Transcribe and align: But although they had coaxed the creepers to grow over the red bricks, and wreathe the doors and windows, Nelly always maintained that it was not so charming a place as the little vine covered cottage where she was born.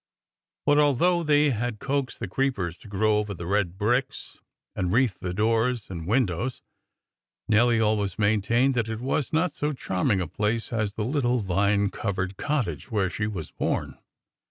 But 0.65 0.79
although 0.79 1.21
they 1.21 1.51
had 1.51 1.77
coaxed 1.77 2.19
the 2.19 2.27
creepers 2.27 2.79
to 2.79 2.87
grow 2.87 3.19
over 3.19 3.35
the 3.35 3.45
red 3.45 3.77
bricks, 3.77 4.39
and 4.75 4.91
wreathe 4.91 5.17
the 5.21 5.31
doors 5.31 5.91
and 5.91 6.07
windows, 6.07 6.63
Nelly 7.47 7.79
always 7.79 8.17
maintained 8.17 8.73
that 8.73 8.89
it 8.89 8.99
was 8.99 9.31
not 9.31 9.53
so 9.53 9.73
charming 9.73 10.19
a 10.19 10.25
place 10.27 10.73
as 10.73 10.95
the 10.95 11.05
little 11.05 11.41
vine 11.41 11.91
covered 11.91 12.35
cottage 12.35 12.89
where 12.89 13.11
she 13.11 13.27
was 13.27 13.51
born. 13.51 13.99